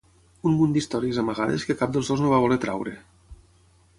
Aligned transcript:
Un 0.51 0.53
munt 0.59 0.71
d'històries 0.77 1.19
amagades 1.23 1.67
que 1.69 1.77
cap 1.83 1.93
dels 1.97 2.11
dos 2.13 2.25
no 2.25 2.33
va 2.33 2.39
voler 2.47 2.59
traure. 2.65 2.95